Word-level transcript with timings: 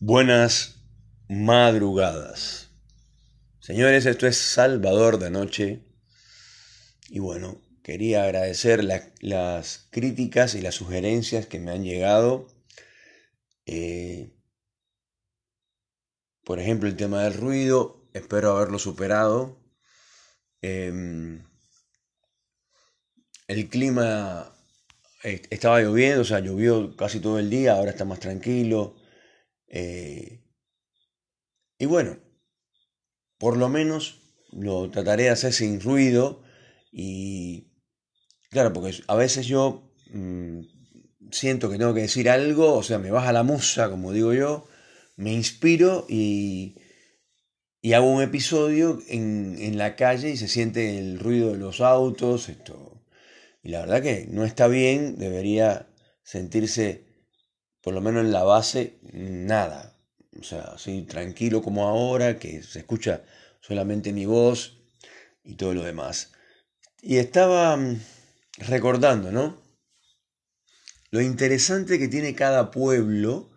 Buenas 0.00 0.84
madrugadas. 1.26 2.68
Señores, 3.60 4.04
esto 4.04 4.26
es 4.26 4.36
Salvador 4.36 5.18
de 5.18 5.30
Noche. 5.30 5.86
Y 7.08 7.18
bueno, 7.18 7.62
quería 7.82 8.24
agradecer 8.24 8.84
las 8.84 9.88
críticas 9.90 10.54
y 10.54 10.60
las 10.60 10.74
sugerencias 10.74 11.46
que 11.46 11.60
me 11.60 11.70
han 11.70 11.82
llegado. 11.82 12.46
Eh, 13.64 14.36
por 16.44 16.60
ejemplo, 16.60 16.90
el 16.90 16.96
tema 16.96 17.22
del 17.24 17.32
ruido, 17.32 18.06
espero 18.12 18.54
haberlo 18.54 18.78
superado. 18.78 19.58
Em, 20.60 21.42
el 23.48 23.68
clima 23.70 24.54
eh, 25.24 25.40
estaba 25.48 25.80
lloviendo, 25.80 26.20
o 26.20 26.24
sea, 26.24 26.40
llovió 26.40 26.94
casi 26.96 27.18
todo 27.18 27.38
el 27.38 27.48
día, 27.48 27.72
ahora 27.72 27.92
está 27.92 28.04
más 28.04 28.20
tranquilo. 28.20 28.94
Eh, 29.68 30.42
y 31.78 31.86
bueno, 31.86 32.18
por 33.38 33.56
lo 33.56 33.68
menos 33.68 34.20
lo 34.52 34.90
trataré 34.90 35.24
de 35.24 35.30
hacer 35.30 35.52
sin 35.52 35.80
ruido 35.80 36.42
y 36.90 37.72
claro, 38.50 38.72
porque 38.72 39.02
a 39.06 39.16
veces 39.16 39.46
yo 39.46 39.92
mm, 40.10 40.60
siento 41.30 41.70
que 41.70 41.78
tengo 41.78 41.94
que 41.94 42.02
decir 42.02 42.30
algo, 42.30 42.74
o 42.74 42.82
sea, 42.82 42.98
me 42.98 43.10
baja 43.10 43.32
la 43.32 43.42
musa, 43.42 43.90
como 43.90 44.12
digo 44.12 44.32
yo, 44.32 44.66
me 45.16 45.32
inspiro 45.32 46.06
y, 46.08 46.76
y 47.80 47.92
hago 47.92 48.10
un 48.10 48.22
episodio 48.22 49.00
en, 49.08 49.56
en, 49.58 49.78
la 49.78 49.96
calle 49.96 50.30
y 50.30 50.36
se 50.36 50.48
siente 50.48 50.98
el 50.98 51.18
ruido 51.18 51.52
de 51.52 51.58
los 51.58 51.80
autos, 51.80 52.48
esto. 52.48 53.04
Y 53.62 53.70
la 53.70 53.80
verdad 53.80 54.02
que 54.02 54.26
no 54.30 54.44
está 54.44 54.68
bien, 54.68 55.18
debería 55.18 55.88
sentirse 56.22 57.05
por 57.86 57.94
lo 57.94 58.00
menos 58.00 58.24
en 58.24 58.32
la 58.32 58.42
base, 58.42 58.98
nada. 59.12 59.96
O 60.40 60.42
sea, 60.42 60.72
así 60.74 61.02
tranquilo 61.02 61.62
como 61.62 61.86
ahora, 61.86 62.36
que 62.36 62.60
se 62.64 62.80
escucha 62.80 63.22
solamente 63.60 64.12
mi 64.12 64.26
voz 64.26 64.82
y 65.44 65.54
todo 65.54 65.72
lo 65.72 65.84
demás. 65.84 66.32
Y 67.00 67.18
estaba 67.18 67.76
mm, 67.76 68.00
recordando, 68.66 69.30
¿no? 69.30 69.62
Lo 71.12 71.20
interesante 71.20 72.00
que 72.00 72.08
tiene 72.08 72.34
cada 72.34 72.72
pueblo 72.72 73.52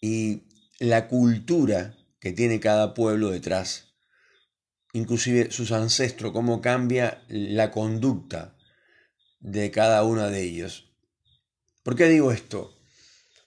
y 0.00 0.44
la 0.78 1.08
cultura 1.08 1.96
que 2.20 2.30
tiene 2.30 2.60
cada 2.60 2.94
pueblo 2.94 3.32
detrás. 3.32 3.96
Inclusive 4.92 5.50
sus 5.50 5.72
ancestros, 5.72 6.30
cómo 6.30 6.60
cambia 6.60 7.24
la 7.26 7.72
conducta 7.72 8.56
de 9.40 9.72
cada 9.72 10.04
uno 10.04 10.30
de 10.30 10.42
ellos. 10.42 10.94
¿Por 11.82 11.96
qué 11.96 12.04
digo 12.04 12.30
esto? 12.30 12.78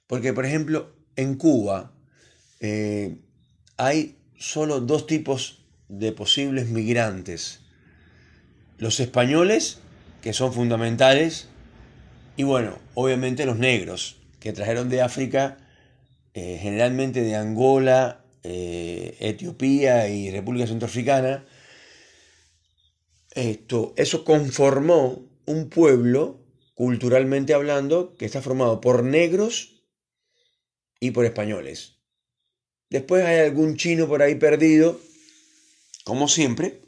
Porque, 0.07 0.33
por 0.33 0.45
ejemplo, 0.45 0.93
en 1.15 1.35
Cuba 1.35 1.91
eh, 2.59 3.17
hay 3.77 4.17
solo 4.37 4.81
dos 4.81 5.07
tipos 5.07 5.63
de 5.87 6.11
posibles 6.11 6.67
migrantes. 6.67 7.61
Los 8.77 8.99
españoles, 8.99 9.79
que 10.21 10.33
son 10.33 10.53
fundamentales, 10.53 11.47
y 12.37 12.43
bueno, 12.43 12.77
obviamente 12.93 13.45
los 13.45 13.57
negros, 13.57 14.17
que 14.39 14.53
trajeron 14.53 14.89
de 14.89 15.01
África, 15.01 15.57
eh, 16.33 16.59
generalmente 16.61 17.21
de 17.21 17.35
Angola, 17.35 18.25
eh, 18.43 19.15
Etiopía 19.19 20.09
y 20.09 20.29
República 20.31 20.67
Centroafricana. 20.67 21.45
Esto, 23.31 23.93
eso 23.97 24.23
conformó 24.23 25.23
un 25.45 25.69
pueblo, 25.69 26.39
culturalmente 26.73 27.53
hablando, 27.53 28.15
que 28.17 28.25
está 28.25 28.41
formado 28.41 28.81
por 28.81 29.03
negros 29.03 29.74
y 31.07 31.11
por 31.11 31.25
españoles. 31.25 31.97
Después 32.89 33.25
hay 33.25 33.39
algún 33.39 33.77
chino 33.77 34.07
por 34.07 34.21
ahí 34.21 34.35
perdido, 34.35 34.99
como 36.03 36.27
siempre, 36.27 36.81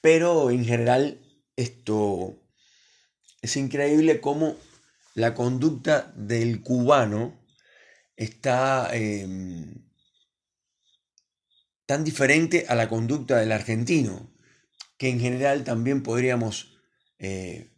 pero 0.00 0.50
en 0.50 0.64
general 0.64 1.20
esto 1.56 2.38
es 3.42 3.56
increíble 3.56 4.20
cómo 4.20 4.56
la 5.14 5.34
conducta 5.34 6.12
del 6.16 6.62
cubano 6.62 7.38
está 8.16 8.90
em, 8.94 9.88
tan 11.86 12.04
diferente 12.04 12.66
a 12.68 12.74
la 12.74 12.88
conducta 12.88 13.38
del 13.38 13.52
argentino, 13.52 14.30
que 14.96 15.08
en 15.08 15.20
general 15.20 15.64
también 15.64 16.02
podríamos, 16.02 16.78
eh, 17.18 17.72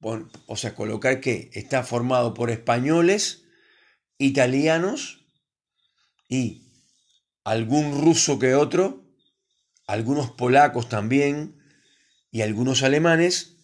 o 0.00 0.56
sea, 0.56 0.74
colocar 0.74 1.20
que 1.20 1.50
está 1.54 1.82
formado 1.82 2.34
por 2.34 2.50
españoles, 2.50 3.45
italianos 4.18 5.26
y 6.28 6.66
algún 7.44 8.02
ruso 8.02 8.38
que 8.38 8.54
otro, 8.54 9.04
algunos 9.86 10.30
polacos 10.30 10.88
también 10.88 11.56
y 12.30 12.42
algunos 12.42 12.82
alemanes. 12.82 13.56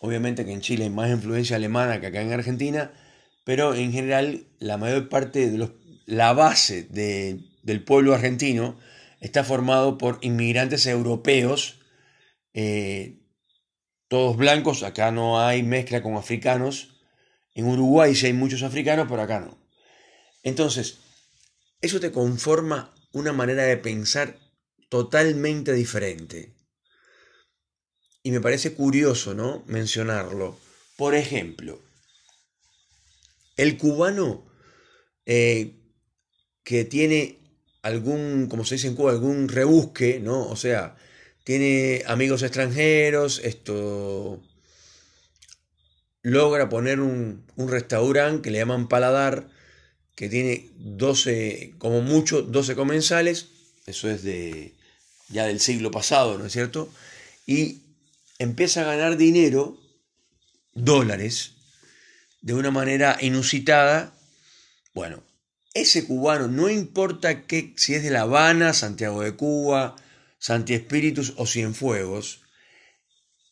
Obviamente 0.00 0.44
que 0.44 0.52
en 0.52 0.60
Chile 0.60 0.84
hay 0.84 0.90
más 0.90 1.10
influencia 1.10 1.56
alemana 1.56 2.00
que 2.00 2.06
acá 2.06 2.22
en 2.22 2.32
Argentina, 2.32 2.92
pero 3.44 3.74
en 3.74 3.92
general 3.92 4.46
la 4.58 4.76
mayor 4.76 5.08
parte 5.08 5.50
de 5.50 5.58
los, 5.58 5.72
la 6.06 6.32
base 6.32 6.84
del 6.84 7.84
pueblo 7.84 8.14
argentino 8.14 8.78
está 9.20 9.44
formado 9.44 9.98
por 9.98 10.18
inmigrantes 10.22 10.86
europeos, 10.86 11.80
eh, 12.54 13.18
todos 14.08 14.36
blancos, 14.36 14.82
acá 14.84 15.10
no 15.10 15.40
hay 15.40 15.62
mezcla 15.62 16.02
con 16.02 16.16
africanos. 16.16 17.00
En 17.54 17.66
Uruguay 17.66 18.14
sí 18.14 18.26
hay 18.26 18.32
muchos 18.32 18.62
africanos, 18.62 19.06
pero 19.08 19.22
acá 19.22 19.40
no. 19.40 19.58
Entonces, 20.48 20.98
eso 21.80 22.00
te 22.00 22.12
conforma 22.12 22.94
una 23.12 23.32
manera 23.32 23.64
de 23.64 23.76
pensar 23.76 24.38
totalmente 24.88 25.72
diferente. 25.72 26.54
Y 28.22 28.30
me 28.30 28.40
parece 28.40 28.74
curioso, 28.74 29.34
¿no? 29.34 29.64
Mencionarlo. 29.66 30.58
Por 30.96 31.14
ejemplo, 31.14 31.80
el 33.56 33.76
cubano 33.78 34.44
eh, 35.26 35.74
que 36.64 36.84
tiene 36.84 37.38
algún, 37.82 38.48
como 38.48 38.64
se 38.64 38.74
dice 38.74 38.88
en 38.88 38.94
Cuba, 38.94 39.12
algún 39.12 39.48
rebusque, 39.48 40.20
¿no? 40.20 40.48
O 40.48 40.56
sea, 40.56 40.96
tiene 41.44 42.02
amigos 42.06 42.42
extranjeros, 42.42 43.40
esto 43.44 44.42
logra 46.22 46.68
poner 46.68 47.00
un, 47.00 47.46
un 47.56 47.68
restaurante 47.70 48.42
que 48.42 48.50
le 48.50 48.58
llaman 48.58 48.88
paladar, 48.88 49.48
que 50.18 50.28
tiene 50.28 50.72
12, 50.78 51.74
como 51.78 52.00
mucho, 52.02 52.42
12 52.42 52.74
comensales, 52.74 53.50
eso 53.86 54.10
es 54.10 54.24
de 54.24 54.74
ya 55.28 55.46
del 55.46 55.60
siglo 55.60 55.92
pasado, 55.92 56.36
¿no 56.38 56.46
es 56.46 56.52
cierto? 56.52 56.92
Y 57.46 57.82
empieza 58.40 58.80
a 58.80 58.96
ganar 58.96 59.16
dinero, 59.16 59.78
dólares, 60.74 61.52
de 62.40 62.54
una 62.54 62.72
manera 62.72 63.16
inusitada. 63.20 64.12
Bueno, 64.92 65.22
ese 65.72 66.04
cubano, 66.04 66.48
no 66.48 66.68
importa 66.68 67.46
que, 67.46 67.74
si 67.76 67.94
es 67.94 68.02
de 68.02 68.10
La 68.10 68.22
Habana, 68.22 68.74
Santiago 68.74 69.22
de 69.22 69.36
Cuba, 69.36 69.94
Santi 70.40 70.74
Espíritus 70.74 71.34
o 71.36 71.46
Cienfuegos, 71.46 72.40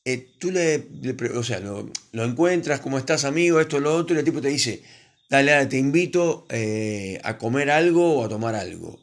eh, 0.05 0.35
tú 0.41 0.51
le, 0.51 0.85
o 1.33 1.45
sea, 1.45 1.61
lo, 1.61 1.89
lo, 2.11 2.25
encuentras, 2.25 2.81
¿cómo 2.81 2.99
estás 2.99 3.25
amigo? 3.25 3.61
Esto, 3.61 3.79
lo 3.79 3.95
otro, 3.95 4.17
y 4.17 4.19
el 4.19 4.25
tipo 4.25 4.41
te 4.41 4.49
dice, 4.49 4.83
dale, 5.29 5.67
te 5.67 5.79
invito 5.79 6.47
eh, 6.51 7.21
a 7.23 7.39
comer 7.39 7.71
algo 7.71 8.19
o 8.19 8.25
a 8.25 8.29
tomar 8.29 8.55
algo. 8.55 9.01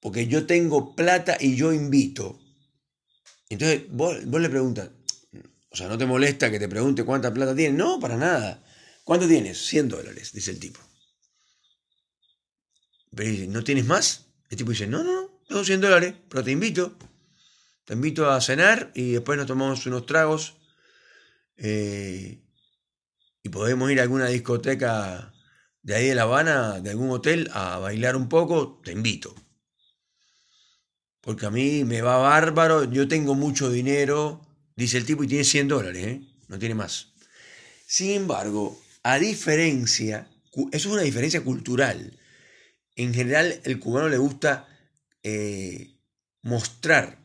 Porque 0.00 0.26
yo 0.26 0.46
tengo 0.46 0.94
plata 0.94 1.36
y 1.38 1.56
yo 1.56 1.72
invito. 1.72 2.40
Entonces 3.48 3.82
vos, 3.90 4.22
le 4.24 4.48
preguntas, 4.48 4.90
o 5.70 5.76
sea, 5.76 5.88
¿no 5.88 5.98
te 5.98 6.06
molesta 6.06 6.50
que 6.50 6.58
te 6.58 6.68
pregunte 6.68 7.04
cuánta 7.04 7.34
plata 7.34 7.54
tienes? 7.54 7.76
No, 7.76 8.00
para 8.00 8.16
nada. 8.16 8.64
¿Cuánto 9.04 9.26
tienes? 9.26 9.58
100 9.66 9.88
dólares, 9.88 10.32
dice 10.32 10.52
el 10.52 10.60
tipo. 10.60 10.80
Pero 13.14 13.28
dice, 13.28 13.46
¿no 13.48 13.64
tienes 13.64 13.86
más? 13.86 14.26
El 14.48 14.56
tipo 14.56 14.70
dice, 14.70 14.86
no, 14.86 15.02
no, 15.02 15.12
no, 15.12 15.30
tengo 15.48 15.64
100 15.64 15.80
dólares, 15.80 16.14
pero 16.28 16.44
te 16.44 16.52
invito. 16.52 16.96
Te 17.84 17.94
invito 17.94 18.30
a 18.30 18.40
cenar 18.40 18.92
y 18.94 19.12
después 19.12 19.36
nos 19.36 19.48
tomamos 19.48 19.84
unos 19.86 20.06
tragos. 20.06 20.54
Eh, 21.56 22.40
y 23.42 23.48
podemos 23.48 23.90
ir 23.90 24.00
a 24.00 24.02
alguna 24.02 24.26
discoteca 24.26 25.32
de 25.82 25.94
ahí 25.94 26.08
de 26.08 26.14
La 26.14 26.22
Habana, 26.22 26.80
de 26.80 26.90
algún 26.90 27.10
hotel, 27.10 27.50
a 27.52 27.78
bailar 27.78 28.16
un 28.16 28.28
poco, 28.28 28.80
te 28.84 28.92
invito. 28.92 29.34
Porque 31.20 31.46
a 31.46 31.50
mí 31.50 31.84
me 31.84 32.02
va 32.02 32.18
bárbaro, 32.18 32.84
yo 32.84 33.08
tengo 33.08 33.34
mucho 33.34 33.70
dinero, 33.70 34.46
dice 34.76 34.98
el 34.98 35.06
tipo, 35.06 35.24
y 35.24 35.28
tiene 35.28 35.44
100 35.44 35.68
dólares, 35.68 36.06
¿eh? 36.06 36.20
no 36.48 36.58
tiene 36.58 36.74
más. 36.74 37.12
Sin 37.86 38.12
embargo, 38.12 38.80
a 39.02 39.18
diferencia, 39.18 40.28
eso 40.52 40.68
es 40.72 40.86
una 40.86 41.02
diferencia 41.02 41.42
cultural. 41.42 42.18
En 42.96 43.14
general, 43.14 43.60
el 43.64 43.78
cubano 43.80 44.08
le 44.08 44.18
gusta 44.18 44.68
eh, 45.22 45.98
mostrar 46.42 47.18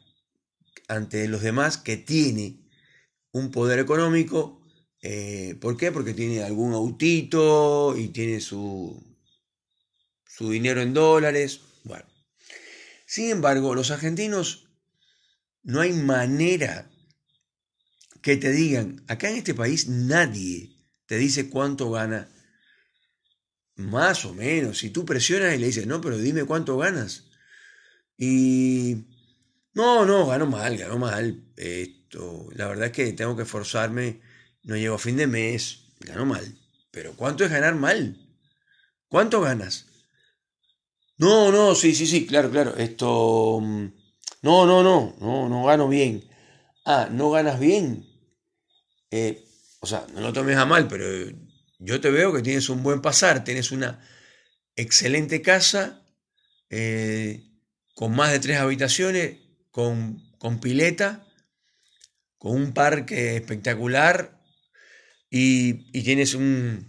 ante 0.88 1.28
los 1.28 1.42
demás 1.42 1.78
que 1.78 1.98
tiene 1.98 2.60
un 3.32 3.52
poder 3.52 3.80
económico 3.80 4.65
eh, 5.07 5.56
¿Por 5.62 5.78
qué? 5.78 5.92
Porque 5.92 6.16
tiene 6.16 6.42
algún 6.42 6.74
autito 6.74 7.96
y 7.96 8.07
tiene 8.07 8.42
su, 8.42 9.00
su 10.25 10.50
dinero 10.50 10.81
en 10.81 10.96
dólares. 10.96 11.62
Bueno. 11.84 12.06
Sin 13.06 13.30
embargo, 13.30 13.75
los 13.75 13.92
argentinos 13.92 14.68
no 15.62 15.81
hay 15.81 15.94
manera 15.94 16.90
que 18.24 18.38
te 18.38 18.52
digan, 18.52 19.04
acá 19.07 19.30
en 19.30 19.36
este 19.36 19.54
país 19.54 19.88
nadie 19.88 20.75
te 21.06 21.19
dice 21.19 21.51
cuánto 21.51 21.92
gana. 21.92 22.28
Más 23.75 24.25
o 24.25 24.34
menos, 24.34 24.80
si 24.80 24.90
tú 24.90 25.06
presionas 25.06 25.54
y 25.54 25.60
le 25.60 25.68
dices, 25.68 25.86
no, 25.86 26.01
pero 26.01 26.18
dime 26.18 26.46
cuánto 26.46 26.78
ganas. 26.78 27.25
Y 28.18 29.06
no, 29.74 30.04
no, 30.04 30.25
gano 30.25 30.48
mal, 30.48 30.75
gano 30.78 30.98
mal. 30.98 31.44
Esto, 31.58 32.50
la 32.56 32.69
verdad 32.69 32.88
es 32.88 32.92
que 32.92 33.13
tengo 33.13 33.36
que 33.36 33.44
esforzarme, 33.44 34.22
no 34.66 34.76
llego 34.76 34.96
a 34.96 35.00
fin 35.00 35.18
de 35.18 35.28
mes, 35.28 35.86
gano 36.00 36.26
mal. 36.26 36.58
Pero 36.92 37.16
¿cuánto 37.16 37.44
es 37.44 37.52
ganar 37.52 37.76
mal? 37.76 38.18
¿Cuánto 39.08 39.42
ganas? 39.42 39.86
No, 41.18 41.52
no, 41.52 41.76
sí, 41.76 41.96
sí, 41.96 42.06
sí, 42.08 42.26
claro, 42.26 42.50
claro. 42.52 42.76
Esto. 42.76 43.60
Mm, 43.62 43.86
no, 44.42 44.66
no, 44.66 44.84
no, 44.84 45.16
no, 45.20 45.50
no 45.50 45.64
gano 45.66 45.88
bien. 45.88 46.24
Ah, 46.84 47.08
no 47.12 47.32
ganas 47.32 47.60
bien. 47.60 48.06
Eh, 49.12 49.46
o 49.80 49.88
sea, 49.88 50.06
no 50.14 50.22
lo 50.22 50.34
tomes 50.34 50.58
a 50.58 50.66
mal, 50.66 50.88
pero 50.88 51.06
yo 51.80 52.02
te 52.02 52.10
veo 52.10 52.34
que 52.34 52.42
tienes 52.42 52.70
un 52.70 52.84
buen 52.84 53.02
pasar, 53.02 53.44
tienes 53.44 53.72
una 53.72 54.04
excelente 54.76 55.42
casa, 55.42 56.04
eh, 56.70 57.44
con 57.94 58.16
más 58.16 58.32
de 58.32 58.40
tres 58.40 58.58
habitaciones, 58.58 59.38
con, 59.72 60.22
con 60.38 60.60
pileta, 60.60 61.26
con 62.38 62.54
un 62.54 62.74
parque 62.74 63.36
espectacular 63.36 64.35
y, 65.30 65.74
tienes 66.04 66.33
un, 66.33 66.86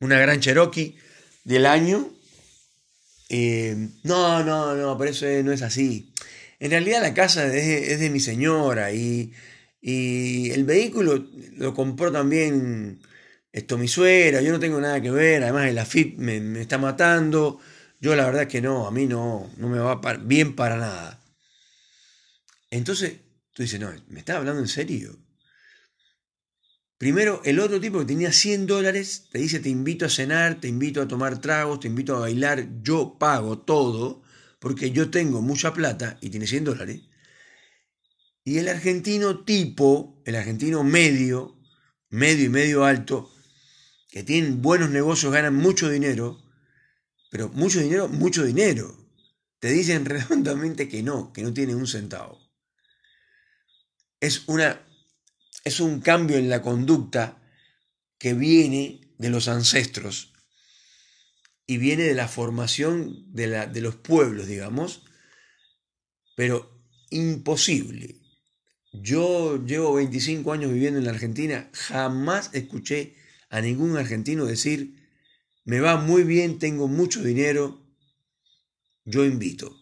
una 0.00 0.18
gran 0.18 0.40
Cherokee 0.40 0.96
del 1.44 1.66
año. 1.66 2.10
Eh, 3.28 3.88
no, 4.04 4.42
no, 4.44 4.74
no, 4.74 4.98
pero 4.98 5.10
eso 5.10 5.26
no 5.42 5.52
es 5.52 5.62
así. 5.62 6.12
En 6.58 6.70
realidad 6.70 7.02
la 7.02 7.14
casa 7.14 7.46
es 7.54 7.98
de, 7.98 8.10
mi 8.10 8.20
señora 8.20 8.92
y, 8.92 9.32
y, 9.80 10.50
el 10.50 10.64
vehículo 10.64 11.26
lo 11.56 11.74
compró 11.74 12.12
también 12.12 13.00
esto, 13.52 13.76
mi 13.76 13.88
suegra, 13.88 14.40
yo 14.40 14.52
no 14.52 14.60
tengo 14.60 14.80
nada 14.80 15.00
que 15.02 15.10
ver, 15.10 15.42
además 15.42 15.68
el 15.68 15.78
AFIP 15.78 16.18
me, 16.18 16.40
me 16.40 16.62
está 16.62 16.78
matando, 16.78 17.60
yo 18.00 18.16
la 18.16 18.24
verdad 18.24 18.42
es 18.42 18.48
que 18.48 18.62
no, 18.62 18.86
a 18.86 18.90
mí 18.90 19.06
no, 19.06 19.50
no 19.58 19.68
me 19.68 19.78
va 19.78 20.00
bien 20.24 20.56
para 20.56 20.76
nada. 20.76 21.22
Entonces 22.70 23.20
tú 23.52 23.62
dices, 23.62 23.78
no, 23.78 23.92
¿me 24.08 24.20
estás 24.20 24.36
hablando 24.36 24.60
en 24.60 24.68
serio? 24.68 25.18
Primero, 27.02 27.42
el 27.44 27.58
otro 27.58 27.80
tipo 27.80 27.98
que 27.98 28.04
tenía 28.04 28.30
100 28.30 28.68
dólares 28.68 29.24
te 29.32 29.40
dice, 29.40 29.58
te 29.58 29.68
invito 29.68 30.06
a 30.06 30.08
cenar, 30.08 30.60
te 30.60 30.68
invito 30.68 31.02
a 31.02 31.08
tomar 31.08 31.40
tragos, 31.40 31.80
te 31.80 31.88
invito 31.88 32.14
a 32.14 32.20
bailar, 32.20 32.80
yo 32.80 33.16
pago 33.18 33.58
todo, 33.58 34.22
porque 34.60 34.92
yo 34.92 35.10
tengo 35.10 35.42
mucha 35.42 35.74
plata 35.74 36.16
y 36.20 36.30
tiene 36.30 36.46
100 36.46 36.62
dólares. 36.62 37.00
Y 38.44 38.58
el 38.58 38.68
argentino 38.68 39.42
tipo, 39.44 40.22
el 40.26 40.36
argentino 40.36 40.84
medio, 40.84 41.60
medio 42.08 42.44
y 42.44 42.50
medio 42.50 42.84
alto, 42.84 43.32
que 44.08 44.22
tienen 44.22 44.62
buenos 44.62 44.90
negocios, 44.90 45.32
ganan 45.32 45.56
mucho 45.56 45.90
dinero, 45.90 46.40
pero 47.32 47.48
mucho 47.48 47.80
dinero, 47.80 48.06
mucho 48.06 48.44
dinero. 48.44 48.96
Te 49.58 49.72
dicen 49.72 50.04
redondamente 50.04 50.88
que 50.88 51.02
no, 51.02 51.32
que 51.32 51.42
no 51.42 51.52
tienen 51.52 51.74
un 51.74 51.88
centavo. 51.88 52.38
Es 54.20 54.44
una 54.46 54.80
es 55.64 55.80
un 55.80 56.00
cambio 56.00 56.36
en 56.36 56.48
la 56.48 56.62
conducta 56.62 57.40
que 58.18 58.34
viene 58.34 59.00
de 59.18 59.30
los 59.30 59.48
ancestros 59.48 60.32
y 61.66 61.78
viene 61.78 62.02
de 62.04 62.14
la 62.14 62.28
formación 62.28 63.32
de, 63.32 63.80
los 63.80 63.96
pueblos, 63.96 64.46
digamos, 64.46 65.04
pero 66.36 66.84
imposible. 67.10 68.20
Yo 68.92 69.64
llevo 69.64 69.94
25 69.94 70.52
años 70.52 70.72
viviendo 70.72 70.98
en 70.98 71.06
la 71.06 71.12
Argentina, 71.12 71.70
jamás 71.72 72.50
escuché 72.52 73.16
a 73.48 73.60
ningún 73.60 73.96
argentino 73.96 74.44
decir, 74.44 75.08
me 75.64 75.80
va 75.80 75.96
muy 75.96 76.24
bien, 76.24 76.58
tengo 76.58 76.88
mucho 76.88 77.22
dinero, 77.22 77.80
yo 79.04 79.24
invito. 79.24 79.81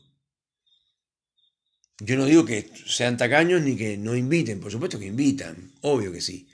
Yo 2.01 2.17
no 2.17 2.25
digo 2.25 2.47
que 2.47 2.71
sean 2.87 3.19
tacaños 3.19 3.61
ni 3.63 3.77
que 3.77 3.99
no 3.99 4.17
inviten, 4.17 4.59
por 4.59 4.73
supuesto 4.73 4.99
que 4.99 5.07
invitan, 5.07 5.73
obvio 5.83 6.11
que 6.11 6.23
sí. 6.23 6.49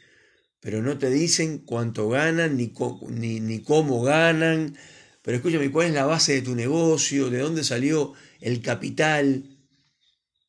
Pero 0.61 0.83
no 0.83 0.99
te 0.99 1.09
dicen 1.09 1.59
cuánto 1.59 2.09
ganan 2.09 2.57
ni, 2.57 2.73
ni, 3.11 3.41
ni 3.41 3.63
cómo 3.63 4.03
ganan. 4.03 4.77
Pero 5.23 5.37
escúchame, 5.37 5.71
¿cuál 5.71 5.89
es 5.89 5.95
la 5.95 6.07
base 6.07 6.35
de 6.35 6.43
tu 6.43 6.57
negocio? 6.57 7.31
¿De 7.31 7.39
dónde 7.39 7.63
salió 7.63 8.15
el 8.41 8.61
capital? 8.61 9.45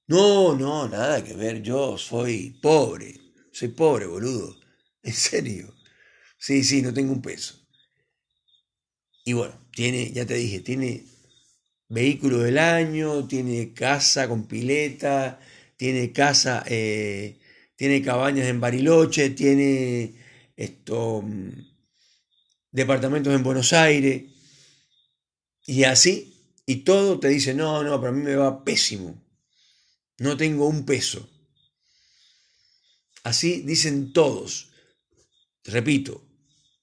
No, 0.07 0.55
no, 0.55 0.87
nada 0.87 1.23
que 1.23 1.33
ver. 1.33 1.61
Yo 1.61 1.97
soy 1.97 2.57
pobre. 2.61 3.19
Soy 3.51 3.67
pobre, 3.69 4.07
boludo. 4.07 4.55
En 5.03 5.13
serio. 5.13 5.75
Sí, 6.39 6.63
sí, 6.63 6.81
no 6.81 6.93
tengo 6.93 7.13
un 7.13 7.21
peso. 7.21 7.55
Y 9.25 9.33
bueno, 9.33 9.59
tiene, 9.71 10.11
ya 10.11 10.25
te 10.25 10.35
dije, 10.35 10.61
tiene 10.61 11.05
vehículo 11.89 12.39
del 12.39 12.57
año, 12.57 13.27
tiene 13.27 13.73
casa 13.73 14.27
con 14.27 14.47
pileta, 14.47 15.39
tiene 15.77 16.11
casa, 16.11 16.63
eh, 16.67 17.37
tiene 17.75 18.01
cabañas 18.01 18.47
en 18.47 18.59
Bariloche, 18.59 19.29
tiene 19.31 20.15
esto, 20.55 21.21
mm, 21.21 21.49
departamentos 22.71 23.33
en 23.33 23.43
Buenos 23.43 23.73
Aires, 23.73 24.23
y 25.65 25.83
así, 25.83 26.33
y 26.65 26.77
todo 26.77 27.19
te 27.19 27.29
dice, 27.29 27.53
no, 27.53 27.83
no, 27.83 27.99
para 27.99 28.11
mí 28.11 28.21
me 28.21 28.35
va 28.35 28.63
pésimo, 28.63 29.21
no 30.19 30.37
tengo 30.37 30.67
un 30.67 30.85
peso. 30.85 31.29
Así 33.23 33.61
dicen 33.61 34.13
todos. 34.13 34.69
Repito, 35.65 36.25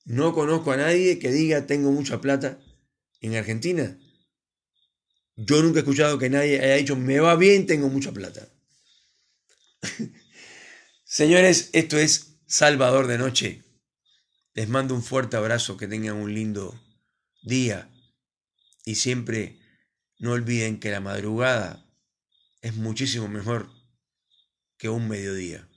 no 0.05 0.35
conozco 0.35 0.73
a 0.73 0.77
nadie 0.77 1.19
que 1.19 1.33
diga 1.33 1.67
tengo 1.67 1.91
mucha 1.91 2.21
plata 2.21 2.61
en 3.23 3.35
Argentina 3.35 3.99
yo 5.37 5.63
nunca 5.63 5.79
he 5.79 5.83
escuchado 5.83 6.19
que 6.19 6.31
nadie 6.31 6.61
haya 6.61 6.77
dicho, 6.77 6.97
me 6.97 7.21
va 7.21 7.37
bien, 7.37 7.67
tengo 7.67 7.89
mucha 7.89 8.13
plata. 8.13 8.49
Señores, 11.05 11.71
esto 11.73 11.99
es 11.99 12.39
Salvador 12.47 13.07
de 13.07 13.19
Noche. 13.19 13.63
Les 14.55 14.69
mando 14.69 14.95
un 14.95 15.03
fuerte 15.03 15.37
abrazo, 15.37 15.77
que 15.77 15.89
tengan 15.89 16.17
un 16.17 16.33
lindo 16.33 16.81
día 17.43 17.91
y 18.85 18.95
siempre 18.97 19.59
no 20.19 20.33
olviden 20.33 20.79
que 20.79 20.91
la 20.91 21.01
madrugada 21.01 21.85
es 22.63 22.75
muchísimo 22.75 23.29
mejor 23.29 23.71
que 24.79 24.89
un 24.89 25.09
mediodía. 25.09 25.69